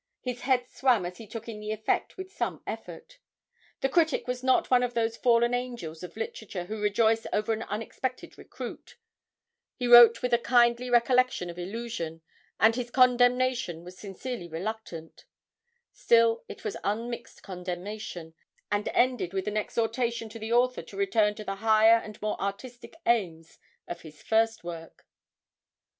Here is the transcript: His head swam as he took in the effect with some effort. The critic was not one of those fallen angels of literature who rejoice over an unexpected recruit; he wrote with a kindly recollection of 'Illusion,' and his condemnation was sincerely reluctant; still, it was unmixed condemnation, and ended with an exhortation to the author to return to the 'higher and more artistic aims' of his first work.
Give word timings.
His 0.23 0.41
head 0.41 0.67
swam 0.67 1.05
as 1.05 1.17
he 1.17 1.27
took 1.27 1.47
in 1.47 1.59
the 1.59 1.69
effect 1.71 2.17
with 2.17 2.31
some 2.31 2.63
effort. 2.65 3.19
The 3.81 3.89
critic 3.89 4.25
was 4.27 4.41
not 4.43 4.71
one 4.71 4.81
of 4.81 4.95
those 4.95 5.15
fallen 5.15 5.53
angels 5.53 6.01
of 6.01 6.17
literature 6.17 6.65
who 6.65 6.81
rejoice 6.81 7.27
over 7.31 7.53
an 7.53 7.61
unexpected 7.61 8.35
recruit; 8.35 8.97
he 9.75 9.85
wrote 9.85 10.23
with 10.23 10.33
a 10.33 10.39
kindly 10.39 10.89
recollection 10.89 11.51
of 11.51 11.59
'Illusion,' 11.59 12.21
and 12.59 12.75
his 12.75 12.89
condemnation 12.89 13.83
was 13.83 13.95
sincerely 13.95 14.47
reluctant; 14.47 15.25
still, 15.91 16.43
it 16.47 16.63
was 16.63 16.75
unmixed 16.83 17.43
condemnation, 17.43 18.33
and 18.71 18.87
ended 18.95 19.33
with 19.33 19.47
an 19.47 19.55
exhortation 19.55 20.29
to 20.29 20.39
the 20.39 20.51
author 20.51 20.81
to 20.81 20.97
return 20.97 21.35
to 21.35 21.43
the 21.43 21.57
'higher 21.57 21.97
and 21.97 22.19
more 22.23 22.41
artistic 22.41 22.95
aims' 23.05 23.59
of 23.87 24.01
his 24.01 24.23
first 24.23 24.63
work. 24.63 25.05